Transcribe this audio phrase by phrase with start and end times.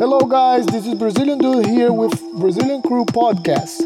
[0.00, 3.82] Hello, guys, this is Brazilian Dude here with Brazilian Crew Podcast.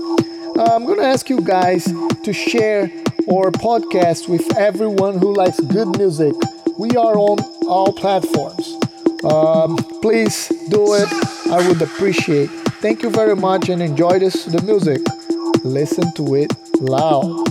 [0.57, 1.87] Uh, I'm gonna ask you guys
[2.23, 2.83] to share
[3.29, 6.33] our podcast with everyone who likes good music.
[6.79, 8.77] We are on all platforms.
[9.25, 11.09] Um, please do it,
[11.51, 12.49] I would appreciate.
[12.79, 15.01] Thank you very much and enjoy this the music.
[15.65, 17.44] Listen to it loud.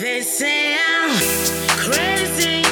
[0.00, 1.18] They say I'm
[1.78, 2.63] crazy.